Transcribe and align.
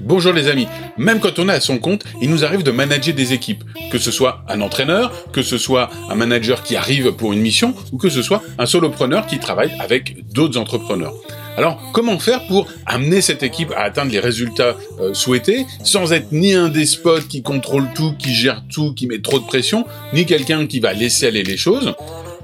Bonjour 0.00 0.32
les 0.32 0.48
amis, 0.48 0.66
même 0.96 1.20
quand 1.20 1.38
on 1.38 1.48
est 1.48 1.52
à 1.52 1.60
son 1.60 1.78
compte, 1.78 2.04
il 2.20 2.30
nous 2.30 2.44
arrive 2.44 2.62
de 2.62 2.70
manager 2.70 3.14
des 3.14 3.32
équipes, 3.32 3.64
que 3.90 3.98
ce 3.98 4.10
soit 4.10 4.44
un 4.48 4.60
entraîneur, 4.60 5.30
que 5.32 5.42
ce 5.42 5.58
soit 5.58 5.90
un 6.08 6.14
manager 6.14 6.62
qui 6.62 6.76
arrive 6.76 7.12
pour 7.12 7.32
une 7.32 7.40
mission, 7.40 7.74
ou 7.92 7.98
que 7.98 8.08
ce 8.08 8.22
soit 8.22 8.42
un 8.58 8.66
solopreneur 8.66 9.26
qui 9.26 9.38
travaille 9.38 9.72
avec 9.80 10.24
d'autres 10.32 10.58
entrepreneurs. 10.58 11.14
Alors, 11.56 11.80
comment 11.94 12.18
faire 12.18 12.46
pour 12.48 12.68
amener 12.84 13.22
cette 13.22 13.42
équipe 13.42 13.72
à 13.72 13.82
atteindre 13.82 14.12
les 14.12 14.20
résultats 14.20 14.76
euh, 15.00 15.14
souhaités 15.14 15.64
sans 15.82 16.12
être 16.12 16.30
ni 16.30 16.52
un 16.52 16.68
despote 16.68 17.28
qui 17.28 17.42
contrôle 17.42 17.88
tout, 17.94 18.12
qui 18.18 18.34
gère 18.34 18.62
tout, 18.70 18.92
qui 18.92 19.06
met 19.06 19.20
trop 19.20 19.38
de 19.38 19.46
pression, 19.46 19.86
ni 20.12 20.26
quelqu'un 20.26 20.66
qui 20.66 20.80
va 20.80 20.92
laisser 20.92 21.26
aller 21.26 21.42
les 21.42 21.56
choses? 21.56 21.94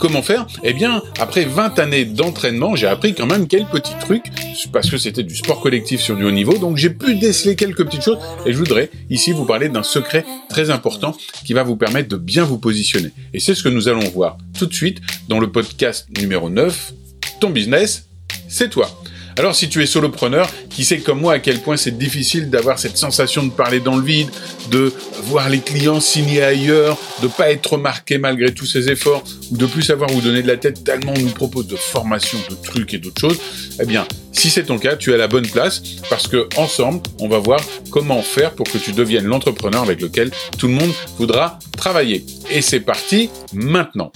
Comment 0.02 0.22
faire? 0.22 0.48
Eh 0.64 0.72
bien, 0.72 1.00
après 1.20 1.44
20 1.44 1.78
années 1.78 2.04
d'entraînement, 2.04 2.74
j'ai 2.74 2.88
appris 2.88 3.14
quand 3.14 3.26
même 3.26 3.46
quelques 3.46 3.70
petits 3.70 3.94
trucs, 4.00 4.32
parce 4.72 4.90
que 4.90 4.98
c'était 4.98 5.22
du 5.22 5.36
sport 5.36 5.60
collectif 5.60 6.00
sur 6.00 6.16
du 6.16 6.24
haut 6.24 6.32
niveau, 6.32 6.58
donc 6.58 6.76
j'ai 6.76 6.90
pu 6.90 7.14
déceler 7.14 7.54
quelques 7.54 7.84
petites 7.84 8.02
choses, 8.02 8.18
et 8.44 8.52
je 8.52 8.58
voudrais 8.58 8.90
ici 9.10 9.30
vous 9.30 9.44
parler 9.44 9.68
d'un 9.68 9.84
secret 9.84 10.24
très 10.48 10.70
important 10.70 11.16
qui 11.44 11.52
va 11.52 11.62
vous 11.62 11.76
permettre 11.76 12.08
de 12.08 12.16
bien 12.16 12.42
vous 12.42 12.58
positionner. 12.58 13.10
Et 13.32 13.38
c'est 13.38 13.54
ce 13.54 13.62
que 13.62 13.68
nous 13.68 13.86
allons 13.86 14.08
voir 14.10 14.38
tout 14.58 14.66
de 14.66 14.74
suite 14.74 14.98
dans 15.28 15.38
le 15.38 15.52
podcast 15.52 16.08
numéro 16.18 16.50
9, 16.50 16.94
Ton 17.38 17.50
business, 17.50 18.08
c'est 18.48 18.70
toi. 18.70 18.90
Alors 19.38 19.54
si 19.54 19.68
tu 19.68 19.82
es 19.82 19.86
solopreneur, 19.86 20.50
qui 20.68 20.84
sait 20.84 20.98
comme 20.98 21.20
moi 21.20 21.34
à 21.34 21.38
quel 21.38 21.60
point 21.60 21.76
c'est 21.76 21.96
difficile 21.96 22.50
d'avoir 22.50 22.78
cette 22.78 22.98
sensation 22.98 23.42
de 23.42 23.50
parler 23.50 23.80
dans 23.80 23.96
le 23.96 24.04
vide, 24.04 24.28
de 24.70 24.92
voir 25.24 25.48
les 25.48 25.60
clients 25.60 26.00
signer 26.00 26.42
ailleurs, 26.42 26.98
de 27.22 27.28
pas 27.28 27.50
être 27.50 27.74
remarqué 27.74 28.18
malgré 28.18 28.52
tous 28.52 28.66
ces 28.66 28.90
efforts, 28.90 29.24
ou 29.50 29.56
de 29.56 29.66
plus 29.66 29.82
savoir 29.82 30.12
où 30.14 30.20
donner 30.20 30.42
de 30.42 30.48
la 30.48 30.56
tête 30.58 30.84
tellement 30.84 31.14
on 31.16 31.20
nous 31.20 31.30
propose 31.30 31.66
de 31.66 31.76
formations, 31.76 32.38
de 32.50 32.56
trucs 32.56 32.92
et 32.92 32.98
d'autres 32.98 33.20
choses, 33.20 33.38
eh 33.80 33.86
bien, 33.86 34.06
si 34.32 34.50
c'est 34.50 34.64
ton 34.64 34.78
cas, 34.78 34.96
tu 34.96 35.10
es 35.10 35.14
à 35.14 35.18
la 35.18 35.28
bonne 35.28 35.46
place, 35.46 35.82
parce 36.10 36.28
que 36.28 36.48
ensemble, 36.56 37.00
on 37.18 37.28
va 37.28 37.38
voir 37.38 37.60
comment 37.90 38.22
faire 38.22 38.52
pour 38.52 38.68
que 38.70 38.78
tu 38.78 38.92
deviennes 38.92 39.26
l'entrepreneur 39.26 39.82
avec 39.82 40.00
lequel 40.00 40.30
tout 40.58 40.68
le 40.68 40.74
monde 40.74 40.92
voudra 41.18 41.58
travailler. 41.76 42.24
Et 42.50 42.60
c'est 42.60 42.80
parti 42.80 43.30
maintenant. 43.52 44.12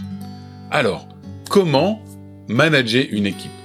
Alors, 0.71 1.09
comment 1.49 2.03
manager 2.49 3.05
une 3.11 3.27
équipe? 3.27 3.56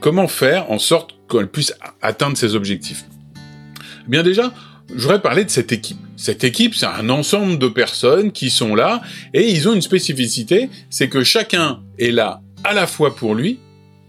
Comment 0.00 0.28
faire 0.28 0.70
en 0.70 0.78
sorte 0.78 1.14
qu'elle 1.30 1.48
puisse 1.48 1.74
atteindre 2.00 2.36
ses 2.36 2.54
objectifs 2.54 3.04
eh 3.36 4.08
Bien 4.08 4.22
déjà, 4.22 4.52
je 4.88 5.02
voudrais 5.02 5.20
parler 5.20 5.44
de 5.44 5.50
cette 5.50 5.72
équipe. 5.72 5.98
Cette 6.16 6.42
équipe, 6.42 6.74
c'est 6.74 6.86
un 6.86 7.10
ensemble 7.10 7.58
de 7.58 7.68
personnes 7.68 8.32
qui 8.32 8.48
sont 8.48 8.74
là 8.74 9.02
et 9.34 9.50
ils 9.50 9.68
ont 9.68 9.74
une 9.74 9.82
spécificité, 9.82 10.70
c'est 10.88 11.08
que 11.08 11.22
chacun 11.22 11.80
est 11.98 12.12
là 12.12 12.40
à 12.64 12.72
la 12.72 12.86
fois 12.86 13.14
pour 13.14 13.34
lui 13.34 13.58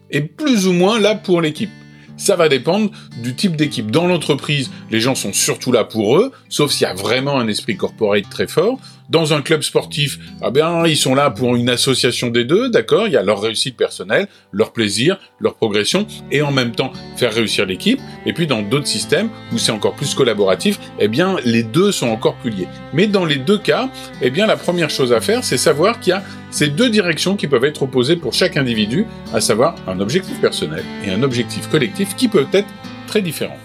et 0.09 0.22
plus 0.22 0.66
ou 0.66 0.72
moins 0.72 0.97
là 0.97 1.14
pour 1.14 1.42
l'équipe. 1.42 1.69
Ça 2.16 2.36
va 2.38 2.47
dépendre 2.47 2.92
du 3.22 3.36
type 3.36 3.58
d'équipe. 3.58 3.92
Dans 3.92 4.08
l'entreprise, 4.08 4.72
les 4.92 5.02
gens 5.02 5.16
sont 5.16 5.34
surtout 5.34 5.72
là 5.72 5.84
pour 5.84 6.17
eux, 6.17 6.31
sauf 6.50 6.72
s'il 6.72 6.84
y 6.84 6.89
a 6.89 6.94
vraiment 6.94 7.38
un 7.38 7.47
esprit 7.47 7.75
corporate 7.75 8.30
très 8.30 8.47
fort. 8.47 8.80
Dans 9.12 9.34
un 9.34 9.42
club 9.42 9.62
sportif, 9.62 10.20
ah 10.42 10.52
bien, 10.52 10.88
ils 10.88 10.95
sont 10.95 11.16
là 11.16 11.30
pour 11.31 11.58
une 11.58 11.70
association 11.70 12.30
des 12.30 12.45
deux, 12.45 12.70
d'accord 12.70 13.08
Il 13.08 13.14
y 13.14 13.18
a 13.18 13.23
leur 13.23 13.42
réussite 13.42 13.76
personnelle, 13.76 14.30
leur 14.53 14.72
plaisir, 14.72 15.20
leur 15.42 15.56
progression, 15.56 16.08
et 16.31 16.42
en 16.42 16.53
même 16.53 16.72
temps 16.72 16.94
faire 17.18 17.34
réussir 17.34 17.66
l'équipe. 17.66 18.00
Et 18.26 18.31
puis 18.31 18.48
dans 18.48 18.62
d'autres 18.62 18.88
systèmes 18.88 19.28
où 19.52 19.58
c'est 19.58 19.73
encore 19.73 19.95
plus 19.95 20.16
collaboratif, 20.16 20.80
eh 20.98 21.09
bien, 21.09 21.36
les 21.44 21.62
deux 21.62 21.92
sont 21.92 22.08
encore 22.08 22.36
plus 22.36 22.52
liés. 22.52 22.70
Mais 22.94 23.06
dans 23.06 23.26
les 23.26 23.36
deux 23.36 23.58
cas, 23.58 23.90
eh 24.22 24.30
bien, 24.30 24.48
la 24.48 24.56
première 24.56 24.90
chose 24.90 25.12
à 25.12 25.20
faire, 25.20 25.44
c'est 25.44 25.58
savoir 25.58 26.00
qu'il 26.00 26.12
y 26.12 26.14
a 26.14 26.23
ces 26.50 26.70
deux 26.70 26.90
directions 26.90 27.36
qui 27.36 27.48
peuvent 27.48 27.66
être 27.66 27.84
opposées 27.84 28.16
pour 28.16 28.34
chaque 28.34 28.56
individu, 28.56 29.06
à 29.34 29.42
savoir 29.42 29.75
un 29.88 30.00
objectif 30.00 30.40
personnel 30.40 30.86
et 31.06 31.12
un 31.12 31.22
objectif 31.22 31.68
collectif 31.68 32.16
qui 32.16 32.30
peuvent 32.30 32.48
être 32.53 32.70
très 33.08 33.22
différents. 33.22 33.59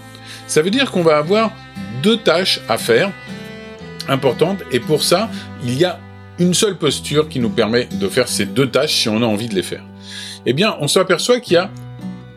Ça 0.48 0.60
veut 0.60 0.70
dire 0.70 0.90
qu'on 0.90 1.02
va 1.02 1.18
avoir 1.18 1.52
deux 2.02 2.16
tâches 2.16 2.60
à 2.68 2.78
faire 2.78 3.12
importante. 4.08 4.58
Et 4.72 4.80
pour 4.80 5.02
ça, 5.02 5.30
il 5.64 5.78
y 5.78 5.84
a 5.84 5.98
une 6.38 6.54
seule 6.54 6.76
posture 6.76 7.28
qui 7.28 7.40
nous 7.40 7.50
permet 7.50 7.88
de 7.90 8.08
faire 8.08 8.28
ces 8.28 8.46
deux 8.46 8.68
tâches 8.68 8.94
si 8.94 9.08
on 9.08 9.22
a 9.22 9.26
envie 9.26 9.48
de 9.48 9.54
les 9.54 9.62
faire. 9.62 9.82
Eh 10.44 10.52
bien, 10.52 10.76
on 10.80 10.88
s'aperçoit 10.88 11.40
qu'il 11.40 11.54
y 11.54 11.56
a 11.56 11.70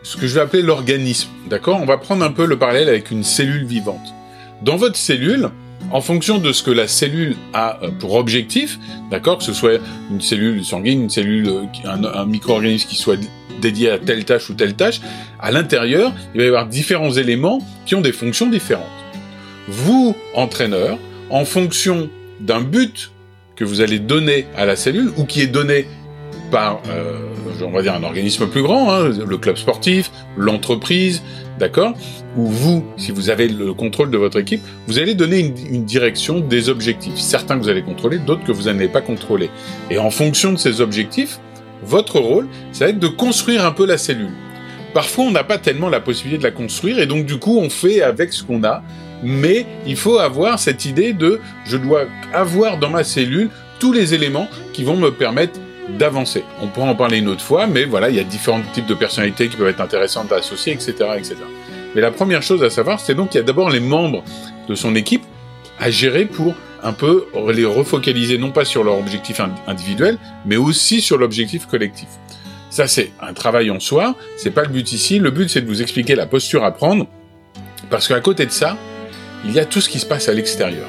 ce 0.02 0.16
que 0.16 0.26
je 0.26 0.34
vais 0.34 0.40
appeler 0.40 0.62
l'organisme. 0.62 1.28
D'accord? 1.48 1.78
On 1.80 1.86
va 1.86 1.98
prendre 1.98 2.24
un 2.24 2.32
peu 2.32 2.46
le 2.46 2.58
parallèle 2.58 2.88
avec 2.88 3.10
une 3.10 3.24
cellule 3.24 3.64
vivante. 3.64 4.14
Dans 4.62 4.76
votre 4.76 4.96
cellule, 4.96 5.50
en 5.90 6.00
fonction 6.00 6.38
de 6.38 6.52
ce 6.52 6.62
que 6.62 6.70
la 6.70 6.86
cellule 6.86 7.36
a 7.52 7.78
euh, 7.82 7.90
pour 7.90 8.14
objectif, 8.14 8.78
d'accord, 9.10 9.38
que 9.38 9.44
ce 9.44 9.52
soit 9.52 9.78
une 10.10 10.20
cellule 10.20 10.64
sanguine, 10.64 11.02
une 11.02 11.10
cellule, 11.10 11.48
euh, 11.48 11.88
un, 11.88 12.04
un 12.04 12.26
micro-organisme 12.26 12.88
qui 12.88 12.96
soit 12.96 13.18
dédié 13.60 13.90
à 13.90 13.98
telle 13.98 14.24
tâche 14.24 14.48
ou 14.50 14.54
telle 14.54 14.74
tâche, 14.74 15.00
à 15.38 15.50
l'intérieur, 15.50 16.12
il 16.34 16.38
va 16.40 16.44
y 16.44 16.48
avoir 16.48 16.66
différents 16.66 17.12
éléments 17.12 17.60
qui 17.86 17.94
ont 17.94 18.00
des 18.00 18.12
fonctions 18.12 18.48
différentes. 18.48 18.86
Vous, 19.68 20.16
entraîneur, 20.34 20.98
en 21.30 21.44
fonction 21.44 22.10
d'un 22.40 22.60
but 22.60 23.12
que 23.56 23.64
vous 23.64 23.80
allez 23.80 23.98
donner 23.98 24.46
à 24.56 24.66
la 24.66 24.76
cellule 24.76 25.10
ou 25.16 25.24
qui 25.24 25.40
est 25.40 25.46
donné 25.46 25.86
par, 26.50 26.80
euh, 26.88 27.18
on 27.62 27.70
va 27.70 27.82
dire, 27.82 27.94
un 27.94 28.02
organisme 28.02 28.48
plus 28.48 28.62
grand, 28.62 28.92
hein, 28.92 29.10
le 29.26 29.38
club 29.38 29.56
sportif, 29.56 30.10
l'entreprise, 30.36 31.22
d'accord 31.58 31.94
Ou 32.36 32.46
vous, 32.46 32.84
si 32.96 33.12
vous 33.12 33.30
avez 33.30 33.48
le 33.48 33.72
contrôle 33.72 34.10
de 34.10 34.18
votre 34.18 34.38
équipe, 34.38 34.60
vous 34.88 34.98
allez 34.98 35.14
donner 35.14 35.38
une, 35.38 35.74
une, 35.74 35.84
direction 35.84 36.40
des 36.40 36.68
objectifs. 36.68 37.16
Certains 37.16 37.58
que 37.58 37.62
vous 37.62 37.68
allez 37.68 37.82
contrôler, 37.82 38.18
d'autres 38.18 38.44
que 38.44 38.52
vous 38.52 38.64
n'allez 38.64 38.88
pas 38.88 39.00
contrôler. 39.00 39.50
Et 39.90 39.98
en 39.98 40.10
fonction 40.10 40.52
de 40.52 40.58
ces 40.58 40.80
objectifs, 40.80 41.38
votre 41.82 42.18
rôle, 42.18 42.48
ça 42.72 42.86
va 42.86 42.90
être 42.90 42.98
de 42.98 43.08
construire 43.08 43.64
un 43.64 43.72
peu 43.72 43.86
la 43.86 43.98
cellule. 43.98 44.32
Parfois, 44.92 45.24
on 45.24 45.30
n'a 45.30 45.44
pas 45.44 45.58
tellement 45.58 45.88
la 45.88 46.00
possibilité 46.00 46.38
de 46.38 46.44
la 46.44 46.50
construire, 46.50 46.98
et 46.98 47.06
donc 47.06 47.26
du 47.26 47.38
coup, 47.38 47.58
on 47.58 47.70
fait 47.70 48.02
avec 48.02 48.32
ce 48.32 48.42
qu'on 48.42 48.64
a, 48.64 48.82
mais 49.22 49.66
il 49.86 49.96
faut 49.96 50.18
avoir 50.18 50.58
cette 50.58 50.84
idée 50.84 51.12
de 51.12 51.40
je 51.66 51.76
dois 51.76 52.04
avoir 52.32 52.78
dans 52.78 52.90
ma 52.90 53.04
cellule 53.04 53.50
tous 53.78 53.92
les 53.92 54.14
éléments 54.14 54.48
qui 54.72 54.84
vont 54.84 54.96
me 54.96 55.10
permettre 55.10 55.58
d'avancer. 55.98 56.44
On 56.60 56.68
pourra 56.68 56.88
en 56.88 56.94
parler 56.94 57.18
une 57.18 57.28
autre 57.28 57.42
fois, 57.42 57.66
mais 57.66 57.84
voilà, 57.84 58.10
il 58.10 58.16
y 58.16 58.20
a 58.20 58.24
différents 58.24 58.60
types 58.72 58.86
de 58.86 58.94
personnalités 58.94 59.48
qui 59.48 59.56
peuvent 59.56 59.68
être 59.68 59.80
intéressantes 59.80 60.32
à 60.32 60.36
associer, 60.36 60.72
etc., 60.72 60.92
etc. 61.16 61.36
Mais 61.94 62.00
la 62.00 62.10
première 62.10 62.42
chose 62.42 62.62
à 62.62 62.70
savoir, 62.70 63.00
c'est 63.00 63.14
donc 63.14 63.30
qu'il 63.30 63.40
y 63.40 63.42
a 63.42 63.46
d'abord 63.46 63.70
les 63.70 63.80
membres 63.80 64.22
de 64.68 64.74
son 64.74 64.94
équipe 64.94 65.24
à 65.78 65.90
gérer 65.90 66.26
pour 66.26 66.54
un 66.82 66.92
peu 66.92 67.26
les 67.52 67.64
refocaliser 67.64 68.38
non 68.38 68.50
pas 68.50 68.64
sur 68.64 68.84
leur 68.84 68.98
objectif 68.98 69.40
individuel, 69.66 70.18
mais 70.46 70.56
aussi 70.56 71.00
sur 71.00 71.18
l'objectif 71.18 71.66
collectif. 71.66 72.08
Ça, 72.70 72.86
c'est 72.86 73.10
un 73.20 73.32
travail 73.32 73.70
en 73.70 73.80
soi. 73.80 74.14
C'est 74.36 74.52
pas 74.52 74.62
le 74.62 74.68
but 74.68 74.92
ici. 74.92 75.18
Le 75.18 75.30
but, 75.30 75.50
c'est 75.50 75.60
de 75.60 75.66
vous 75.66 75.82
expliquer 75.82 76.14
la 76.14 76.26
posture 76.26 76.64
à 76.64 76.70
prendre. 76.70 77.06
Parce 77.90 78.06
qu'à 78.06 78.20
côté 78.20 78.46
de 78.46 78.52
ça, 78.52 78.76
il 79.44 79.52
y 79.52 79.58
a 79.58 79.64
tout 79.64 79.80
ce 79.80 79.88
qui 79.88 79.98
se 79.98 80.06
passe 80.06 80.28
à 80.28 80.34
l'extérieur. 80.34 80.88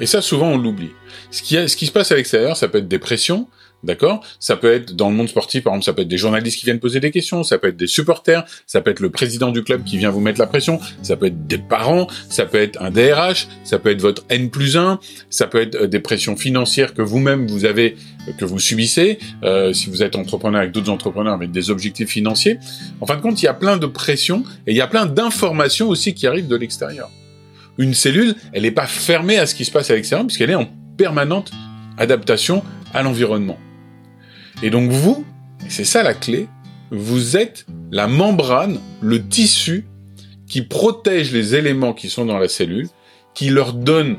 Et 0.00 0.06
ça, 0.06 0.20
souvent, 0.20 0.48
on 0.48 0.58
l'oublie. 0.58 0.90
Ce 1.30 1.42
qui, 1.42 1.56
ce 1.68 1.76
qui 1.76 1.86
se 1.86 1.92
passe 1.92 2.12
à 2.12 2.16
l'extérieur, 2.16 2.56
ça 2.56 2.68
peut 2.68 2.78
être 2.78 2.88
des 2.88 2.98
pressions, 2.98 3.48
d'accord? 3.82 4.22
Ça 4.38 4.56
peut 4.56 4.72
être, 4.72 4.94
dans 4.94 5.08
le 5.08 5.16
monde 5.16 5.28
sportif, 5.28 5.64
par 5.64 5.72
exemple, 5.72 5.84
ça 5.86 5.92
peut 5.94 6.02
être 6.02 6.08
des 6.08 6.18
journalistes 6.18 6.58
qui 6.58 6.66
viennent 6.66 6.80
poser 6.80 7.00
des 7.00 7.10
questions, 7.10 7.42
ça 7.42 7.56
peut 7.58 7.68
être 7.68 7.76
des 7.76 7.86
supporters, 7.86 8.44
ça 8.66 8.82
peut 8.82 8.90
être 8.90 9.00
le 9.00 9.10
président 9.10 9.50
du 9.50 9.62
club 9.62 9.84
qui 9.84 9.96
vient 9.96 10.10
vous 10.10 10.20
mettre 10.20 10.38
la 10.38 10.46
pression, 10.46 10.80
ça 11.02 11.16
peut 11.16 11.26
être 11.26 11.46
des 11.46 11.58
parents, 11.58 12.06
ça 12.28 12.44
peut 12.44 12.58
être 12.58 12.80
un 12.82 12.90
DRH, 12.90 13.48
ça 13.64 13.78
peut 13.78 13.90
être 13.90 14.02
votre 14.02 14.24
N 14.28 14.50
plus 14.50 14.76
1, 14.76 15.00
ça 15.30 15.46
peut 15.46 15.62
être 15.62 15.76
euh, 15.76 15.86
des 15.86 16.00
pressions 16.00 16.36
financières 16.36 16.92
que 16.92 17.02
vous-même 17.02 17.46
vous 17.46 17.64
avez, 17.64 17.96
euh, 18.28 18.32
que 18.32 18.44
vous 18.44 18.58
subissez, 18.58 19.18
euh, 19.44 19.72
si 19.72 19.88
vous 19.88 20.02
êtes 20.02 20.16
entrepreneur 20.16 20.60
avec 20.60 20.72
d'autres 20.72 20.90
entrepreneurs 20.90 21.32
avec 21.32 21.52
des 21.52 21.70
objectifs 21.70 22.10
financiers. 22.10 22.58
En 23.00 23.06
fin 23.06 23.16
de 23.16 23.22
compte, 23.22 23.40
il 23.40 23.46
y 23.46 23.48
a 23.48 23.54
plein 23.54 23.78
de 23.78 23.86
pressions 23.86 24.44
et 24.66 24.72
il 24.72 24.76
y 24.76 24.82
a 24.82 24.86
plein 24.86 25.06
d'informations 25.06 25.88
aussi 25.88 26.14
qui 26.14 26.26
arrivent 26.26 26.48
de 26.48 26.56
l'extérieur 26.56 27.10
une 27.78 27.94
cellule, 27.94 28.34
elle 28.52 28.62
n'est 28.62 28.70
pas 28.70 28.86
fermée 28.86 29.38
à 29.38 29.46
ce 29.46 29.54
qui 29.54 29.64
se 29.64 29.70
passe 29.70 29.90
à 29.90 29.94
l'extérieur, 29.94 30.26
puisqu'elle 30.26 30.50
est 30.50 30.54
en 30.54 30.68
permanente 30.96 31.50
adaptation 31.98 32.62
à 32.94 33.02
l'environnement. 33.02 33.58
Et 34.62 34.70
donc 34.70 34.90
vous, 34.90 35.24
c'est 35.68 35.84
ça 35.84 36.02
la 36.02 36.14
clé, 36.14 36.48
vous 36.90 37.36
êtes 37.36 37.66
la 37.90 38.06
membrane, 38.06 38.78
le 39.00 39.26
tissu 39.26 39.86
qui 40.46 40.62
protège 40.62 41.32
les 41.32 41.54
éléments 41.54 41.92
qui 41.92 42.08
sont 42.08 42.24
dans 42.24 42.38
la 42.38 42.48
cellule, 42.48 42.88
qui 43.34 43.50
leur 43.50 43.72
donne 43.72 44.16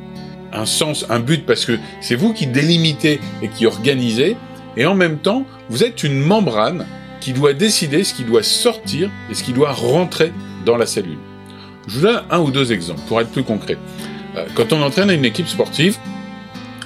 un 0.53 0.65
sens, 0.65 1.05
un 1.09 1.19
but, 1.19 1.45
parce 1.45 1.65
que 1.65 1.77
c'est 2.01 2.15
vous 2.15 2.33
qui 2.33 2.47
délimitez 2.47 3.19
et 3.41 3.47
qui 3.47 3.65
organisez, 3.65 4.35
et 4.75 4.85
en 4.85 4.95
même 4.95 5.17
temps, 5.17 5.45
vous 5.69 5.83
êtes 5.83 6.03
une 6.03 6.19
membrane 6.19 6.85
qui 7.19 7.33
doit 7.33 7.53
décider 7.53 8.03
ce 8.03 8.13
qui 8.13 8.23
doit 8.23 8.43
sortir 8.43 9.09
et 9.29 9.33
ce 9.33 9.43
qui 9.43 9.53
doit 9.53 9.71
rentrer 9.71 10.31
dans 10.65 10.77
la 10.77 10.85
cellule. 10.85 11.17
Je 11.87 11.95
vous 11.95 12.01
donne 12.01 12.21
un 12.29 12.39
ou 12.39 12.51
deux 12.51 12.71
exemples 12.73 13.01
pour 13.07 13.21
être 13.21 13.29
plus 13.29 13.43
concret. 13.43 13.77
Euh, 14.35 14.45
quand 14.55 14.73
on 14.73 14.81
entraîne 14.81 15.09
une 15.09 15.25
équipe 15.25 15.47
sportive, 15.47 15.97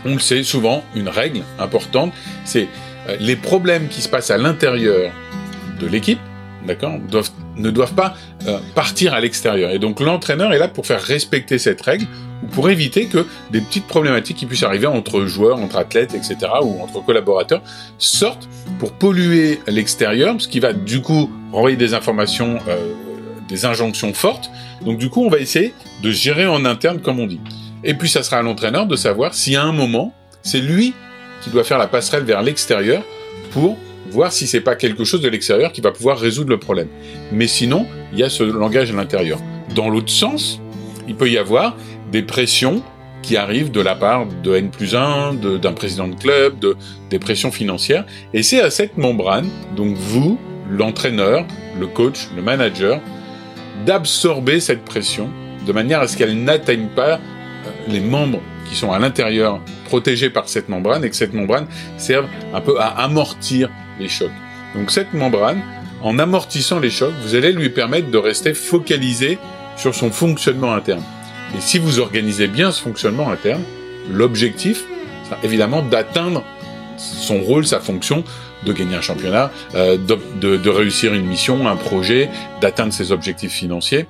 on 0.05 0.13
le 0.13 0.19
sait 0.19 0.43
souvent, 0.43 0.83
une 0.95 1.09
règle 1.09 1.41
importante, 1.59 2.13
c'est 2.45 2.67
euh, 3.07 3.17
les 3.19 3.35
problèmes 3.35 3.87
qui 3.87 4.01
se 4.01 4.09
passent 4.09 4.31
à 4.31 4.37
l'intérieur 4.37 5.11
de 5.79 5.87
l'équipe, 5.87 6.19
d'accord, 6.67 6.93
ne 7.57 7.71
doivent 7.71 7.93
pas 7.95 8.15
euh, 8.47 8.59
partir 8.75 9.15
à 9.15 9.19
l'extérieur. 9.19 9.71
Et 9.71 9.79
donc 9.79 9.99
l'entraîneur 9.99 10.53
est 10.53 10.59
là 10.59 10.67
pour 10.67 10.85
faire 10.85 11.01
respecter 11.01 11.57
cette 11.57 11.81
règle 11.81 12.05
ou 12.43 12.47
pour 12.47 12.69
éviter 12.69 13.07
que 13.07 13.25
des 13.51 13.61
petites 13.61 13.87
problématiques 13.87 14.37
qui 14.37 14.45
puissent 14.45 14.63
arriver 14.63 14.87
entre 14.87 15.25
joueurs, 15.25 15.57
entre 15.57 15.77
athlètes, 15.77 16.13
etc., 16.13 16.37
ou 16.61 16.81
entre 16.81 17.03
collaborateurs 17.03 17.61
sortent 17.97 18.47
pour 18.79 18.91
polluer 18.91 19.61
l'extérieur, 19.67 20.35
ce 20.39 20.47
qui 20.47 20.59
va 20.59 20.73
du 20.73 21.01
coup 21.01 21.29
renvoyer 21.51 21.77
des 21.77 21.93
informations 21.93 22.59
des 23.51 23.65
injonctions 23.65 24.13
fortes. 24.13 24.49
Donc 24.83 24.97
du 24.97 25.09
coup, 25.09 25.23
on 25.23 25.29
va 25.29 25.37
essayer 25.37 25.73
de 26.01 26.09
gérer 26.09 26.47
en 26.47 26.65
interne, 26.65 26.99
comme 26.99 27.19
on 27.19 27.27
dit. 27.27 27.41
Et 27.83 27.93
puis, 27.93 28.09
ça 28.09 28.23
sera 28.23 28.37
à 28.37 28.41
l'entraîneur 28.41 28.87
de 28.87 28.95
savoir 28.95 29.33
si 29.33 29.55
à 29.55 29.63
un 29.63 29.71
moment, 29.71 30.13
c'est 30.41 30.59
lui 30.59 30.93
qui 31.41 31.49
doit 31.49 31.63
faire 31.63 31.77
la 31.77 31.87
passerelle 31.87 32.23
vers 32.23 32.41
l'extérieur 32.41 33.03
pour 33.51 33.77
voir 34.09 34.31
si 34.31 34.47
c'est 34.47 34.61
pas 34.61 34.75
quelque 34.75 35.03
chose 35.03 35.21
de 35.21 35.29
l'extérieur 35.29 35.71
qui 35.71 35.81
va 35.81 35.91
pouvoir 35.91 36.19
résoudre 36.19 36.49
le 36.49 36.57
problème. 36.57 36.87
Mais 37.31 37.47
sinon, 37.47 37.85
il 38.13 38.19
y 38.19 38.23
a 38.23 38.29
ce 38.29 38.43
langage 38.43 38.91
à 38.91 38.93
l'intérieur. 38.93 39.39
Dans 39.75 39.89
l'autre 39.89 40.09
sens, 40.09 40.59
il 41.07 41.15
peut 41.15 41.29
y 41.29 41.37
avoir 41.37 41.75
des 42.11 42.21
pressions 42.21 42.83
qui 43.21 43.37
arrivent 43.37 43.71
de 43.71 43.81
la 43.81 43.95
part 43.95 44.25
de 44.43 44.55
N 44.55 44.69
plus 44.69 44.95
1, 44.95 45.33
d'un 45.33 45.73
président 45.73 46.07
de 46.07 46.15
club, 46.15 46.59
de, 46.59 46.75
des 47.09 47.19
pressions 47.19 47.51
financières. 47.51 48.05
Et 48.33 48.43
c'est 48.43 48.61
à 48.61 48.71
cette 48.71 48.97
membrane, 48.97 49.47
donc 49.75 49.95
vous, 49.95 50.39
l'entraîneur, 50.69 51.45
le 51.79 51.87
coach, 51.87 52.27
le 52.35 52.41
manager, 52.41 52.99
d'absorber 53.85 54.59
cette 54.59 54.83
pression 54.83 55.29
de 55.65 55.73
manière 55.73 56.01
à 56.01 56.07
ce 56.07 56.17
qu'elle 56.17 56.43
n'atteigne 56.43 56.87
pas 56.87 57.15
euh, 57.15 57.19
les 57.87 57.99
membres 57.99 58.41
qui 58.69 58.75
sont 58.75 58.91
à 58.91 58.99
l'intérieur 58.99 59.59
protégés 59.85 60.29
par 60.29 60.47
cette 60.47 60.69
membrane 60.69 61.03
et 61.03 61.09
que 61.09 61.15
cette 61.15 61.33
membrane 61.33 61.67
serve 61.97 62.25
un 62.53 62.61
peu 62.61 62.79
à 62.79 62.87
amortir 62.87 63.69
les 63.99 64.07
chocs. 64.07 64.31
Donc 64.75 64.91
cette 64.91 65.13
membrane, 65.13 65.61
en 66.01 66.17
amortissant 66.17 66.79
les 66.79 66.89
chocs, 66.89 67.13
vous 67.23 67.35
allez 67.35 67.51
lui 67.51 67.69
permettre 67.69 68.09
de 68.09 68.17
rester 68.17 68.53
focalisé 68.53 69.37
sur 69.75 69.93
son 69.93 70.11
fonctionnement 70.11 70.73
interne. 70.73 71.03
Et 71.55 71.61
si 71.61 71.77
vous 71.77 71.99
organisez 71.99 72.47
bien 72.47 72.71
ce 72.71 72.81
fonctionnement 72.81 73.29
interne, 73.29 73.63
l'objectif 74.09 74.85
sera 75.25 75.37
évidemment 75.43 75.81
d'atteindre 75.81 76.43
son 76.97 77.41
rôle, 77.41 77.65
sa 77.65 77.79
fonction, 77.79 78.23
de 78.65 78.73
gagner 78.73 78.95
un 78.95 79.01
championnat, 79.01 79.51
euh, 79.75 79.97
de, 79.97 80.57
de, 80.57 80.69
réussir 80.69 81.13
une 81.13 81.25
mission, 81.25 81.67
un 81.67 81.75
projet, 81.75 82.29
d'atteindre 82.61 82.93
ses 82.93 83.11
objectifs 83.11 83.51
financiers. 83.51 84.05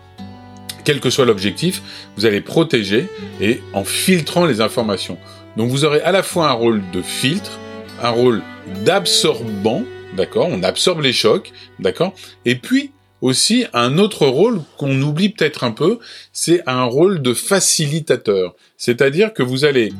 Quel 0.84 1.00
que 1.00 1.10
soit 1.10 1.26
l'objectif, 1.26 1.82
vous 2.18 2.26
allez 2.26 2.42
protéger 2.42 3.08
et 3.40 3.62
en 3.74 3.84
filtrant 3.84 4.46
les 4.46 4.62
informations. 4.62 5.18
Donc 5.58 5.70
vous 5.70 5.86
aurez 5.86 6.02
à 6.02 6.12
la 6.12 6.24
fois 6.24 6.50
un 6.50 6.54
rôle 6.54 6.82
de 6.92 7.02
filtre, 7.02 7.60
un 8.02 8.10
rôle 8.10 8.42
d'absorbant, 8.84 9.84
d'accord 10.16 10.48
On 10.50 10.64
absorbe 10.64 11.02
les 11.02 11.14
chocs, 11.14 11.52
d'accord 11.80 12.14
Et 12.46 12.56
puis 12.56 12.92
aussi 13.22 13.66
un 13.74 13.98
autre 13.98 14.26
rôle 14.26 14.62
qu'on 14.78 15.00
oublie 15.02 15.30
peut-être 15.30 15.64
un 15.64 15.72
peu, 15.72 16.00
c'est 16.34 16.64
un 16.68 16.84
rôle 16.84 17.22
de 17.22 17.34
facilitateur. 17.34 18.56
C'est-à-dire 18.78 19.34
que 19.34 19.44
vous 19.44 19.66
allez 19.66 19.94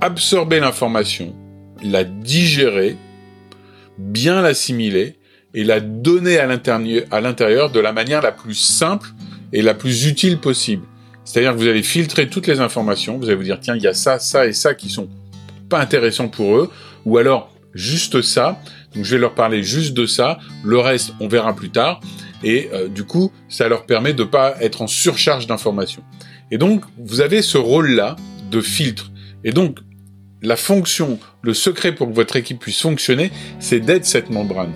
absorber 0.00 0.60
l'information, 0.60 1.34
la 1.82 2.04
digérer, 2.04 2.96
bien 3.98 4.42
l'assimiler 4.42 5.16
et 5.54 5.64
la 5.64 5.80
donner 5.80 6.38
à 6.38 6.46
l'intérieur 7.20 7.70
de 7.70 7.80
la 7.80 7.92
manière 7.92 8.22
la 8.22 8.32
plus 8.32 8.54
simple 8.54 9.10
et 9.52 9.62
la 9.62 9.74
plus 9.74 10.06
utile 10.06 10.38
possible. 10.38 10.86
C'est-à-dire 11.24 11.52
que 11.52 11.58
vous 11.58 11.68
allez 11.68 11.82
filtrer 11.82 12.28
toutes 12.28 12.46
les 12.46 12.60
informations, 12.60 13.18
vous 13.18 13.26
allez 13.26 13.34
vous 13.34 13.42
dire 13.42 13.60
tiens, 13.60 13.76
il 13.76 13.82
y 13.82 13.86
a 13.86 13.94
ça, 13.94 14.18
ça 14.18 14.46
et 14.46 14.52
ça 14.52 14.74
qui 14.74 14.88
sont 14.88 15.08
pas 15.68 15.80
intéressants 15.80 16.28
pour 16.28 16.56
eux, 16.56 16.70
ou 17.04 17.18
alors 17.18 17.52
juste 17.74 18.22
ça, 18.22 18.60
donc 18.94 19.04
je 19.04 19.14
vais 19.14 19.20
leur 19.20 19.34
parler 19.34 19.62
juste 19.62 19.94
de 19.94 20.06
ça, 20.06 20.38
le 20.64 20.78
reste 20.78 21.12
on 21.20 21.28
verra 21.28 21.54
plus 21.54 21.70
tard, 21.70 22.00
et 22.42 22.68
euh, 22.72 22.88
du 22.88 23.04
coup 23.04 23.30
ça 23.48 23.68
leur 23.68 23.86
permet 23.86 24.14
de 24.14 24.24
pas 24.24 24.56
être 24.60 24.82
en 24.82 24.86
surcharge 24.86 25.46
d'informations. 25.46 26.02
Et 26.50 26.58
donc 26.58 26.82
vous 26.98 27.20
avez 27.20 27.40
ce 27.40 27.58
rôle-là 27.58 28.16
de 28.50 28.60
filtre. 28.60 29.10
Et 29.44 29.52
donc 29.52 29.78
la 30.42 30.56
fonction, 30.56 31.18
le 31.42 31.54
secret 31.54 31.94
pour 31.94 32.08
que 32.08 32.14
votre 32.14 32.36
équipe 32.36 32.58
puisse 32.58 32.80
fonctionner, 32.80 33.30
c'est 33.60 33.80
d'être 33.80 34.04
cette 34.04 34.30
membrane. 34.30 34.72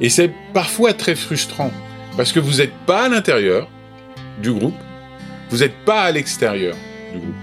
Et 0.00 0.08
c'est 0.08 0.32
parfois 0.52 0.92
très 0.92 1.14
frustrant, 1.14 1.70
parce 2.16 2.32
que 2.32 2.40
vous 2.40 2.58
n'êtes 2.58 2.74
pas 2.86 3.04
à 3.04 3.08
l'intérieur 3.08 3.68
du 4.42 4.52
groupe, 4.52 4.74
vous 5.50 5.58
n'êtes 5.58 5.76
pas 5.84 6.02
à 6.02 6.10
l'extérieur 6.10 6.74
du 7.12 7.20
groupe. 7.20 7.34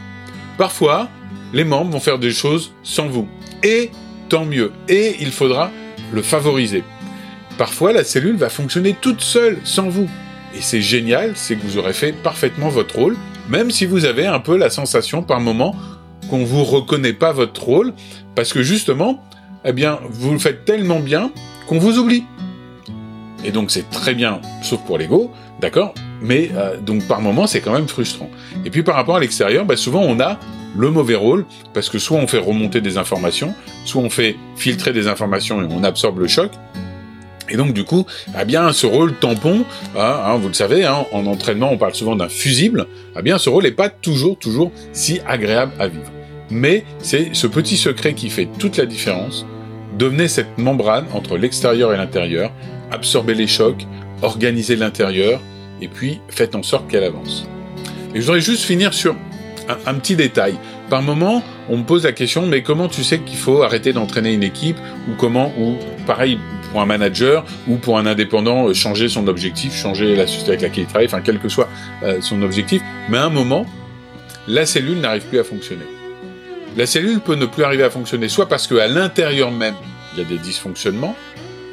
Parfois, 0.58 1.10
les 1.54 1.64
membres 1.64 1.92
vont 1.92 2.00
faire 2.00 2.20
des 2.20 2.32
choses 2.32 2.74
sans 2.84 3.08
vous. 3.08 3.28
Et 3.64 3.90
tant 4.30 4.46
mieux. 4.46 4.72
Et 4.90 5.16
il 5.20 5.32
faudra 5.32 5.72
le 6.14 6.22
favoriser. 6.22 6.84
Parfois, 7.58 7.94
la 7.94 8.04
cellule 8.04 8.36
va 8.36 8.50
fonctionner 8.50 8.96
toute 9.00 9.22
seule, 9.22 9.58
sans 9.64 9.90
vous. 9.90 10.10
Et 10.56 10.62
c'est 10.62 10.82
génial, 10.82 11.34
c'est 11.36 11.56
que 11.56 11.62
vous 11.62 11.78
aurez 11.78 11.94
fait 11.94 12.12
parfaitement 12.12 12.70
votre 12.70 12.96
rôle, 12.96 13.18
même 13.50 13.72
si 13.72 13.86
vous 13.86 14.06
avez 14.06 14.28
un 14.28 14.40
peu 14.40 14.58
la 14.58 14.70
sensation 14.70 15.24
par 15.24 15.40
moment 15.40 15.76
qu'on 16.32 16.46
vous 16.46 16.64
reconnaît 16.64 17.12
pas 17.12 17.34
votre 17.34 17.62
rôle, 17.62 17.94
parce 18.36 18.54
que 18.54 18.64
justement, 18.64 19.22
eh 19.66 19.74
bien, 19.74 20.00
vous 20.10 20.32
le 20.32 20.40
faites 20.40 20.64
tellement 20.64 21.02
bien 21.02 21.30
qu'on 21.68 21.78
vous 21.78 22.00
oublie. 22.00 22.24
Et 23.44 23.52
donc 23.52 23.70
c'est 23.70 23.90
très 23.90 24.14
bien, 24.14 24.40
sauf 24.62 24.80
pour 24.86 24.98
l'ego, 24.98 25.30
d'accord? 25.60 25.94
Mais 26.22 26.50
euh, 26.56 26.78
donc 26.78 27.06
par 27.06 27.20
moment 27.20 27.48
c'est 27.48 27.60
quand 27.60 27.74
même 27.74 27.90
frustrant. 27.90 28.30
Et 28.64 28.70
puis 28.70 28.82
par 28.82 28.96
rapport 28.96 29.18
à 29.18 29.20
l'extérieur, 29.20 29.66
bah, 29.66 29.76
souvent 29.76 30.04
on 30.04 30.22
a 30.22 30.40
le 30.78 30.90
mauvais 30.90 31.16
rôle, 31.16 31.46
parce 31.74 31.90
que 31.90 32.00
soit 32.00 32.18
on 32.18 32.28
fait 32.28 32.38
remonter 32.38 32.80
des 32.80 32.98
informations, 32.98 33.54
soit 33.84 34.02
on 34.02 34.10
fait 34.10 34.38
filtrer 34.56 34.94
des 34.94 35.10
informations 35.10 35.62
et 35.62 35.68
on 35.70 35.84
absorbe 35.84 36.20
le 36.20 36.30
choc. 36.30 36.52
Et 37.50 37.58
donc 37.58 37.74
du 37.74 37.84
coup, 37.84 38.06
eh 38.40 38.46
bien, 38.46 38.72
ce 38.72 38.88
rôle 38.88 39.16
tampon, 39.16 39.66
hein, 39.98 40.20
hein, 40.26 40.38
vous 40.38 40.48
le 40.48 40.54
savez, 40.54 40.86
hein, 40.86 41.06
en 41.12 41.26
entraînement, 41.26 41.74
on 41.74 41.78
parle 41.78 41.94
souvent 41.94 42.16
d'un 42.16 42.30
fusible. 42.30 42.88
Eh 43.20 43.22
bien, 43.22 43.38
ce 43.38 43.50
rôle 43.50 43.64
n'est 43.64 43.72
pas 43.72 43.90
toujours, 43.90 44.38
toujours 44.38 44.72
si 44.94 45.20
agréable 45.28 45.74
à 45.78 45.90
vivre. 45.90 46.10
Mais 46.52 46.84
c'est 47.00 47.34
ce 47.34 47.48
petit 47.48 47.78
secret 47.78 48.14
qui 48.14 48.30
fait 48.30 48.48
toute 48.60 48.78
la 48.78 48.86
différence. 48.86 49.46
Devenez 49.98 50.28
cette 50.28 50.58
membrane 50.58 51.06
entre 51.14 51.38
l'extérieur 51.38 51.94
et 51.94 51.98
l'intérieur, 51.98 52.52
absorbez 52.92 53.34
les 53.34 53.48
chocs, 53.48 53.88
organisez 54.22 54.76
l'intérieur, 54.76 55.40
et 55.82 55.88
puis 55.88 56.20
faites 56.28 56.56
en 56.56 56.64
sorte 56.64 56.90
qu'elle 56.90 57.04
avance. 57.04 57.48
Et 58.14 58.20
je 58.20 58.26
voudrais 58.26 58.42
juste 58.42 58.64
finir 58.64 58.94
sur 58.94 59.16
un, 59.86 59.94
petit 59.96 60.16
détail. 60.16 60.56
Par 60.90 61.02
moment, 61.02 61.42
on 61.70 61.78
me 61.78 61.84
pose 61.84 62.04
la 62.04 62.12
question, 62.12 62.46
mais 62.46 62.62
comment 62.62 62.90
tu 62.90 63.04
sais 63.04 63.20
qu'il 63.20 63.38
faut 63.38 63.64
arrêter 63.64 63.94
d'entraîner 63.94 64.34
une 64.34 64.44
équipe 64.44 64.78
ou 65.08 65.14
comment, 65.18 65.54
ou 65.58 65.76
pareil 66.06 66.38
pour 66.72 66.82
un 66.82 66.86
manager 66.86 67.46
ou 67.68 67.78
pour 67.78 67.98
un 67.98 68.06
indépendant, 68.06 68.68
euh, 68.68 68.74
changer 68.74 69.08
son 69.08 69.28
objectif, 69.28 69.74
changer 69.76 70.16
la 70.16 70.28
société 70.28 70.50
avec 70.50 70.62
laquelle 70.62 70.84
il 70.84 70.88
travaille, 70.88 71.08
enfin 71.08 71.22
quel 71.22 71.40
que 71.40 71.50
soit 71.50 71.70
euh, 72.04 72.20
son 72.22 72.42
objectif. 72.42 72.82
Mais 73.10 73.18
à 73.18 73.26
un 73.26 73.30
moment, 73.30 73.66
la 74.48 74.66
cellule 74.66 75.00
n'arrive 75.00 75.24
plus 75.24 75.40
à 75.40 75.44
fonctionner. 75.44 75.86
La 76.78 76.86
cellule 76.86 77.20
peut 77.20 77.36
ne 77.36 77.46
plus 77.46 77.64
arriver 77.64 77.84
à 77.84 77.90
fonctionner, 77.90 78.30
soit 78.30 78.48
parce 78.48 78.66
qu'à 78.66 78.88
l'intérieur 78.88 79.52
même, 79.52 79.76
il 80.14 80.20
y 80.20 80.22
a 80.22 80.26
des 80.26 80.38
dysfonctionnements, 80.38 81.16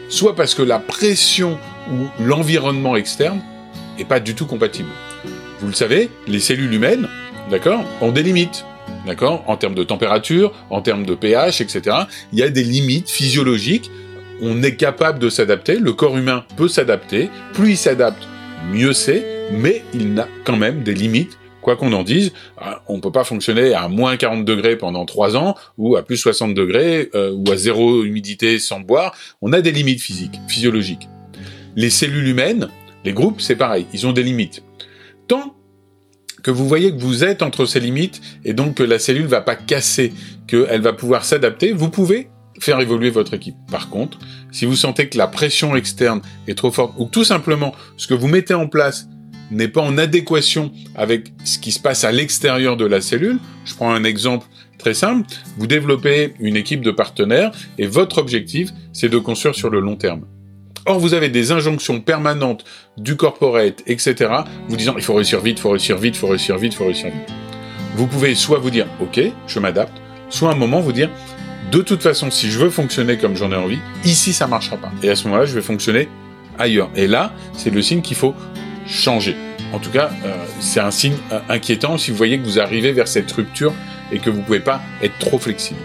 soit 0.08 0.34
parce 0.34 0.54
que 0.54 0.62
la 0.62 0.80
pression 0.80 1.58
ou 1.92 2.08
l'environnement 2.22 2.96
externe 2.96 3.40
est 3.98 4.04
pas 4.04 4.18
du 4.18 4.34
tout 4.34 4.46
compatible. 4.46 4.88
Vous 5.60 5.68
le 5.68 5.72
savez, 5.72 6.10
les 6.26 6.40
cellules 6.40 6.72
humaines, 6.72 7.08
d'accord, 7.50 7.84
ont 8.00 8.10
des 8.10 8.24
limites. 8.24 8.64
D'accord 9.06 9.44
En 9.46 9.56
termes 9.56 9.74
de 9.74 9.84
température, 9.84 10.52
en 10.70 10.82
termes 10.82 11.06
de 11.06 11.14
pH, 11.14 11.60
etc. 11.60 11.96
Il 12.32 12.38
y 12.38 12.42
a 12.42 12.48
des 12.48 12.64
limites 12.64 13.08
physiologiques. 13.08 13.90
On 14.40 14.62
est 14.62 14.76
capable 14.76 15.18
de 15.18 15.30
s'adapter. 15.30 15.78
Le 15.78 15.92
corps 15.92 16.16
humain 16.18 16.44
peut 16.56 16.68
s'adapter. 16.68 17.30
Plus 17.54 17.70
il 17.70 17.76
s'adapte, 17.76 18.22
mieux 18.72 18.92
c'est. 18.92 19.48
Mais 19.52 19.84
il 19.94 20.14
n'a 20.14 20.28
quand 20.44 20.56
même 20.56 20.82
des 20.82 20.94
limites. 20.94 21.38
Quoi 21.68 21.76
qu'on 21.76 21.92
en 21.92 22.02
dise, 22.02 22.32
euh, 22.62 22.70
on 22.86 22.96
ne 22.96 23.02
peut 23.02 23.12
pas 23.12 23.24
fonctionner 23.24 23.74
à 23.74 23.88
moins 23.88 24.16
40 24.16 24.46
degrés 24.46 24.76
pendant 24.76 25.04
3 25.04 25.36
ans, 25.36 25.54
ou 25.76 25.96
à 25.96 26.02
plus 26.02 26.16
60 26.16 26.54
degrés, 26.54 27.10
euh, 27.14 27.30
ou 27.30 27.44
à 27.52 27.58
zéro 27.58 28.04
humidité 28.04 28.58
sans 28.58 28.80
boire. 28.80 29.14
On 29.42 29.52
a 29.52 29.60
des 29.60 29.70
limites 29.70 30.00
physiques, 30.00 30.40
physiologiques. 30.48 31.10
Les 31.76 31.90
cellules 31.90 32.26
humaines, 32.26 32.70
les 33.04 33.12
groupes, 33.12 33.42
c'est 33.42 33.54
pareil. 33.54 33.84
Ils 33.92 34.06
ont 34.06 34.12
des 34.12 34.22
limites. 34.22 34.64
Tant 35.26 35.56
que 36.42 36.50
vous 36.50 36.66
voyez 36.66 36.90
que 36.90 37.02
vous 37.02 37.22
êtes 37.22 37.42
entre 37.42 37.66
ces 37.66 37.80
limites 37.80 38.22
et 38.46 38.54
donc 38.54 38.76
que 38.76 38.82
la 38.82 38.98
cellule 38.98 39.26
va 39.26 39.42
pas 39.42 39.54
casser, 39.54 40.14
qu'elle 40.46 40.80
va 40.80 40.94
pouvoir 40.94 41.22
s'adapter, 41.22 41.74
vous 41.74 41.90
pouvez 41.90 42.30
faire 42.60 42.80
évoluer 42.80 43.10
votre 43.10 43.34
équipe. 43.34 43.56
Par 43.70 43.90
contre, 43.90 44.18
si 44.52 44.64
vous 44.64 44.74
sentez 44.74 45.10
que 45.10 45.18
la 45.18 45.26
pression 45.26 45.76
externe 45.76 46.22
est 46.46 46.56
trop 46.56 46.70
forte 46.70 46.94
ou 46.96 47.04
que 47.04 47.10
tout 47.10 47.24
simplement 47.24 47.74
ce 47.98 48.06
que 48.06 48.14
vous 48.14 48.26
mettez 48.26 48.54
en 48.54 48.68
place 48.68 49.06
n'est 49.50 49.68
pas 49.68 49.80
en 49.80 49.98
adéquation 49.98 50.72
avec 50.94 51.32
ce 51.44 51.58
qui 51.58 51.72
se 51.72 51.80
passe 51.80 52.04
à 52.04 52.12
l'extérieur 52.12 52.76
de 52.76 52.84
la 52.84 53.00
cellule, 53.00 53.38
je 53.64 53.74
prends 53.74 53.92
un 53.92 54.04
exemple 54.04 54.46
très 54.78 54.94
simple, 54.94 55.26
vous 55.56 55.66
développez 55.66 56.34
une 56.40 56.56
équipe 56.56 56.82
de 56.82 56.90
partenaires 56.90 57.50
et 57.78 57.86
votre 57.86 58.18
objectif, 58.18 58.70
c'est 58.92 59.08
de 59.08 59.18
construire 59.18 59.54
sur 59.54 59.70
le 59.70 59.80
long 59.80 59.96
terme. 59.96 60.24
Or, 60.86 60.98
vous 60.98 61.12
avez 61.12 61.28
des 61.28 61.52
injonctions 61.52 62.00
permanentes 62.00 62.64
du 62.96 63.16
corporate, 63.16 63.82
etc., 63.86 64.14
vous 64.68 64.76
disant 64.76 64.94
il 64.96 65.02
faut 65.02 65.14
réussir 65.14 65.40
vite, 65.40 65.58
il 65.58 65.60
faut 65.60 65.70
réussir 65.70 65.98
vite, 65.98 66.14
il 66.14 66.18
faut 66.18 66.28
réussir 66.28 66.56
vite, 66.56 66.72
il 66.72 66.76
faut 66.76 66.84
réussir 66.84 67.10
vite. 67.10 67.28
Vous 67.96 68.06
pouvez 68.06 68.34
soit 68.34 68.58
vous 68.58 68.70
dire 68.70 68.86
ok, 69.00 69.20
je 69.46 69.58
m'adapte, 69.58 69.92
soit 70.30 70.50
à 70.50 70.52
un 70.52 70.56
moment 70.56 70.80
vous 70.80 70.92
dire 70.92 71.10
de 71.70 71.82
toute 71.82 72.02
façon, 72.02 72.30
si 72.30 72.50
je 72.50 72.58
veux 72.58 72.70
fonctionner 72.70 73.18
comme 73.18 73.36
j'en 73.36 73.52
ai 73.52 73.56
envie, 73.56 73.78
ici 74.04 74.32
ça 74.32 74.46
marchera 74.46 74.78
pas. 74.78 74.90
Et 75.02 75.10
à 75.10 75.16
ce 75.16 75.24
moment-là, 75.24 75.44
je 75.44 75.54
vais 75.54 75.60
fonctionner 75.60 76.08
ailleurs. 76.58 76.88
Et 76.96 77.06
là, 77.06 77.32
c'est 77.52 77.70
le 77.70 77.82
signe 77.82 78.00
qu'il 78.00 78.16
faut 78.16 78.34
changer. 78.88 79.36
En 79.72 79.78
tout 79.78 79.90
cas, 79.90 80.10
euh, 80.24 80.34
c'est 80.60 80.80
un 80.80 80.90
signe 80.90 81.16
euh, 81.32 81.40
inquiétant 81.48 81.98
si 81.98 82.10
vous 82.10 82.16
voyez 82.16 82.38
que 82.38 82.44
vous 82.44 82.58
arrivez 82.58 82.92
vers 82.92 83.06
cette 83.06 83.30
rupture 83.30 83.74
et 84.10 84.18
que 84.18 84.30
vous 84.30 84.40
pouvez 84.40 84.60
pas 84.60 84.80
être 85.02 85.18
trop 85.18 85.38
flexible. 85.38 85.80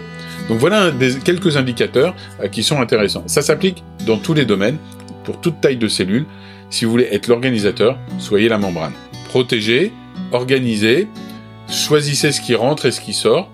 Donc 0.48 0.58
voilà 0.58 0.90
des, 0.90 1.18
quelques 1.18 1.56
indicateurs 1.56 2.14
euh, 2.40 2.48
qui 2.48 2.62
sont 2.62 2.80
intéressants. 2.80 3.24
Ça 3.26 3.42
s'applique 3.42 3.84
dans 4.06 4.16
tous 4.16 4.34
les 4.34 4.44
domaines, 4.44 4.78
pour 5.24 5.40
toute 5.40 5.60
taille 5.60 5.76
de 5.76 5.88
cellule. 5.88 6.26
si 6.70 6.84
vous 6.84 6.90
voulez 6.90 7.08
être 7.12 7.28
l'organisateur, 7.28 7.98
soyez 8.18 8.48
la 8.48 8.58
membrane. 8.58 8.92
Protégez, 9.28 9.92
organisez, 10.32 11.08
choisissez 11.70 12.32
ce 12.32 12.40
qui 12.40 12.54
rentre 12.54 12.86
et 12.86 12.90
ce 12.90 13.00
qui 13.00 13.14
sort, 13.14 13.50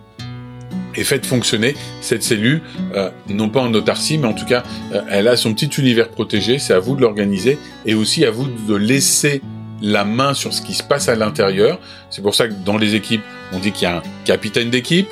et 0.96 1.04
faites 1.04 1.26
fonctionner 1.26 1.74
cette 2.00 2.22
cellule, 2.22 2.62
euh, 2.94 3.10
non 3.28 3.48
pas 3.48 3.60
en 3.60 3.72
autarcie, 3.74 4.18
mais 4.18 4.28
en 4.28 4.32
tout 4.32 4.46
cas, 4.46 4.62
euh, 4.92 5.00
elle 5.10 5.28
a 5.28 5.36
son 5.36 5.54
petit 5.54 5.70
univers 5.80 6.08
protégé, 6.08 6.58
c'est 6.58 6.74
à 6.74 6.78
vous 6.78 6.96
de 6.96 7.02
l'organiser, 7.02 7.58
et 7.86 7.94
aussi 7.94 8.24
à 8.24 8.30
vous 8.30 8.46
de 8.46 8.74
laisser 8.74 9.42
la 9.82 10.04
main 10.04 10.34
sur 10.34 10.52
ce 10.52 10.62
qui 10.62 10.74
se 10.74 10.82
passe 10.82 11.08
à 11.08 11.14
l'intérieur. 11.14 11.78
C'est 12.10 12.22
pour 12.22 12.34
ça 12.34 12.48
que 12.48 12.54
dans 12.64 12.76
les 12.76 12.94
équipes, 12.94 13.22
on 13.52 13.58
dit 13.58 13.72
qu'il 13.72 13.84
y 13.88 13.90
a 13.90 13.98
un 13.98 14.02
capitaine 14.24 14.70
d'équipe. 14.70 15.08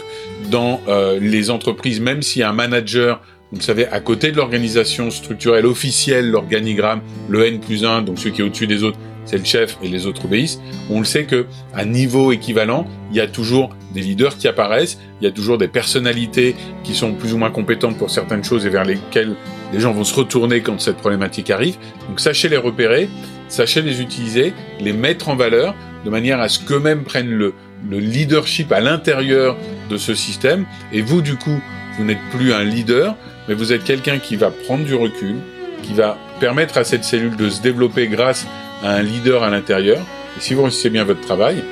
Dans 0.50 0.80
euh, 0.88 1.18
les 1.20 1.50
entreprises, 1.50 2.00
même 2.00 2.22
s'il 2.22 2.40
y 2.40 2.42
a 2.42 2.50
un 2.50 2.54
manager, 2.54 3.20
vous 3.50 3.60
savez, 3.60 3.86
à 3.88 4.00
côté 4.00 4.30
de 4.30 4.36
l'organisation 4.36 5.10
structurelle 5.10 5.66
officielle, 5.66 6.30
l'organigramme, 6.30 7.00
le 7.28 7.46
N 7.46 7.60
plus 7.60 7.84
1, 7.84 8.02
donc 8.02 8.18
celui 8.18 8.32
qui 8.32 8.42
est 8.42 8.44
au-dessus 8.44 8.66
des 8.66 8.84
autres, 8.84 8.98
c'est 9.28 9.36
le 9.36 9.44
chef 9.44 9.76
et 9.82 9.88
les 9.88 10.06
autres 10.06 10.24
obéissent. 10.24 10.58
On 10.88 11.00
le 11.00 11.04
sait 11.04 11.24
que 11.24 11.46
à 11.74 11.84
niveau 11.84 12.32
équivalent, 12.32 12.86
il 13.10 13.16
y 13.16 13.20
a 13.20 13.26
toujours 13.26 13.70
des 13.92 14.00
leaders 14.00 14.36
qui 14.38 14.48
apparaissent, 14.48 14.98
il 15.20 15.24
y 15.24 15.28
a 15.28 15.30
toujours 15.30 15.58
des 15.58 15.68
personnalités 15.68 16.56
qui 16.82 16.94
sont 16.94 17.12
plus 17.12 17.34
ou 17.34 17.38
moins 17.38 17.50
compétentes 17.50 17.98
pour 17.98 18.10
certaines 18.10 18.42
choses 18.42 18.64
et 18.64 18.70
vers 18.70 18.84
lesquelles 18.84 19.34
les 19.72 19.80
gens 19.80 19.92
vont 19.92 20.04
se 20.04 20.14
retourner 20.14 20.62
quand 20.62 20.80
cette 20.80 20.96
problématique 20.96 21.50
arrive. 21.50 21.76
Donc 22.08 22.20
sachez 22.20 22.48
les 22.48 22.56
repérer, 22.56 23.10
sachez 23.48 23.82
les 23.82 24.00
utiliser, 24.00 24.54
les 24.80 24.94
mettre 24.94 25.28
en 25.28 25.36
valeur 25.36 25.74
de 26.06 26.10
manière 26.10 26.40
à 26.40 26.48
ce 26.48 26.60
qu'eux-mêmes 26.60 27.04
prennent 27.04 27.30
le, 27.30 27.52
le 27.90 27.98
leadership 27.98 28.72
à 28.72 28.80
l'intérieur 28.80 29.58
de 29.90 29.98
ce 29.98 30.14
système. 30.14 30.64
Et 30.90 31.02
vous, 31.02 31.20
du 31.20 31.36
coup, 31.36 31.60
vous 31.98 32.04
n'êtes 32.04 32.18
plus 32.30 32.54
un 32.54 32.64
leader, 32.64 33.14
mais 33.46 33.54
vous 33.54 33.74
êtes 33.74 33.84
quelqu'un 33.84 34.18
qui 34.18 34.36
va 34.36 34.50
prendre 34.50 34.84
du 34.84 34.94
recul, 34.94 35.36
qui 35.82 35.92
va 35.92 36.16
permettre 36.40 36.78
à 36.78 36.84
cette 36.84 37.04
cellule 37.04 37.36
de 37.36 37.50
se 37.50 37.60
développer 37.60 38.06
grâce 38.06 38.46
un 38.82 39.02
leader 39.02 39.42
à 39.42 39.50
l'intérieur. 39.50 40.00
Et 40.36 40.40
si 40.40 40.54
vous 40.54 40.62
réussissez 40.62 40.90
bien 40.90 41.04
votre 41.04 41.20
travail, 41.20 41.62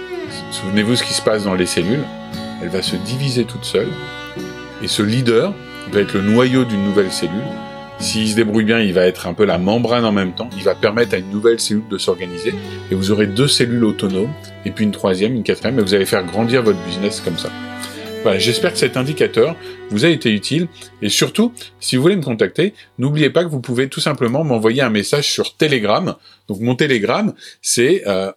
souvenez-vous 0.51 0.97
ce 0.97 1.03
qui 1.03 1.13
se 1.15 1.23
passe 1.23 1.45
dans 1.45 1.55
les 1.55 1.67
cellules, 1.67 2.05
elle 2.63 2.69
va 2.69 2.83
se 2.83 2.97
diviser 2.97 3.45
toute 3.45 3.65
seule. 3.65 3.89
Et 4.83 4.89
ce 4.89 5.03
leader 5.03 5.53
va 5.93 6.01
être 6.01 6.15
le 6.15 6.23
noyau 6.23 6.65
d'une 6.65 6.85
nouvelle 6.85 7.13
cellule 7.13 7.45
s'il 7.99 8.29
se 8.29 8.37
débrouille 8.37 8.65
bien, 8.65 8.79
il 8.81 8.93
va 8.93 9.07
être 9.07 9.27
un 9.27 9.33
peu 9.33 9.45
la 9.47 9.57
membrane 9.57 10.05
en 10.05 10.13
même 10.13 10.33
temps. 10.33 10.51
Il 10.57 10.65
va 10.65 10.75
permettre 10.75 11.15
à 11.15 11.19
une 11.19 11.31
nouvelle 11.31 11.59
cellule 11.59 11.89
de 11.89 11.97
s'organiser. 11.97 12.55
Et 12.91 12.95
vous 12.95 13.11
aurez 13.11 13.27
deux 13.27 13.49
cellules 13.49 13.85
autonomes, 13.85 14.33
et 14.67 14.71
puis 14.71 14.85
une 14.85 14.91
troisième, 14.91 15.35
une 15.35 15.43
quatrième, 15.43 15.79
et 15.79 15.83
vous 15.83 15.95
allez 15.95 16.05
faire 16.05 16.25
grandir 16.25 16.63
votre 16.63 16.79
business 16.85 17.21
comme 17.21 17.39
ça. 17.39 17.49
J'espère 18.39 18.73
que 18.73 18.79
cet 18.79 18.97
indicateur 18.97 19.57
vous 19.91 20.05
a 20.05 20.09
été 20.09 20.31
utile. 20.31 20.69
Et 21.03 21.09
surtout, 21.09 21.53
si 21.81 21.97
vous 21.97 22.03
voulez 22.03 22.17
me 22.17 22.23
contacter, 22.23 22.75
n'oubliez 22.99 23.31
pas 23.31 23.45
que 23.45 23.49
vous 23.49 23.61
pouvez 23.61 23.89
tout 23.89 24.01
simplement 24.01 24.45
m'envoyer 24.45 24.83
un 24.83 24.91
message 24.91 25.31
sur 25.31 25.57
Telegram. 25.57 26.15
Donc 26.49 26.61
mon 26.61 26.75
Telegram, 26.75 27.33
c'est 27.63 28.03
euh, 28.07 28.33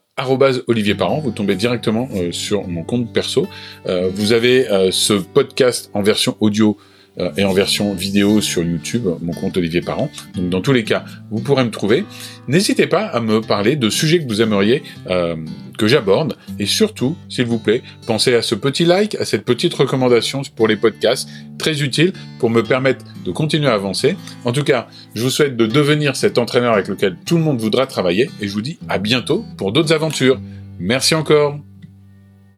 vous 1.22 1.32
tombez 1.32 1.56
directement 1.56 2.10
euh, 2.14 2.32
sur 2.32 2.68
mon 2.68 2.84
compte 2.84 3.14
perso. 3.14 3.48
Euh, 3.86 4.10
vous 4.14 4.34
avez 4.34 4.70
euh, 4.70 4.92
ce 4.92 5.14
podcast 5.14 5.90
en 5.94 6.02
version 6.02 6.36
audio 6.40 6.78
euh, 7.20 7.32
et 7.38 7.44
en 7.44 7.54
version 7.54 7.94
vidéo 7.94 8.42
sur 8.42 8.64
YouTube, 8.64 9.08
mon 9.22 9.34
compte 9.34 9.58
Olivier 9.58 9.82
Parent. 9.82 10.10
Donc 10.36 10.50
dans 10.50 10.62
tous 10.62 10.74
les 10.74 10.84
cas, 10.84 11.06
vous 11.32 11.42
pourrez 11.42 11.64
me 11.64 11.72
trouver. 11.72 12.06
N'hésitez 12.48 12.88
pas 12.88 13.06
à 13.06 13.20
me 13.20 13.42
parler 13.42 13.76
de 13.76 13.90
sujets 13.90 14.20
que 14.20 14.28
vous 14.28 14.42
aimeriez 14.42 14.84
euh, 15.10 15.36
que 15.78 15.88
j'aborde. 15.88 16.36
Et 16.60 16.66
surtout, 16.66 17.16
s'il 17.30 17.46
vous 17.46 17.60
plaît, 17.60 17.82
pensez 18.06 18.36
à 18.36 18.42
ce 18.42 18.56
petit 18.56 18.86
like, 18.86 19.16
à 19.16 19.26
cette 19.26 19.46
petite 19.46 19.74
recommandation 19.74 20.42
pour 20.56 20.68
les 20.68 20.76
podcasts, 20.76 21.30
très 21.58 21.82
utile 21.82 22.14
pour 22.40 22.50
me 22.50 22.62
permettre 22.64 23.06
de 23.26 23.32
continuer 23.32 23.68
à 23.68 23.74
avancer. 23.74 24.16
En 24.46 24.52
tout 24.52 24.64
cas, 24.64 24.88
je 25.16 25.24
vous 25.24 25.30
souhaite 25.30 25.56
de 25.56 25.66
devenir 25.66 26.16
cet 26.16 26.38
entraîneur 26.38 26.74
avec 26.74 26.88
lequel 26.88 27.18
tout 27.26 27.38
le 27.38 27.44
monde 27.44 27.60
voudra 27.60 27.88
travailler. 27.88 28.30
Et 28.42 28.48
je 28.48 28.54
vous 28.54 28.62
dis 28.62 28.78
à 28.90 28.98
bientôt 28.98 29.46
pour 29.58 29.72
d'autres 29.72 29.94
aventures. 29.94 30.40
Merci 30.80 31.16
encore. 31.16 31.60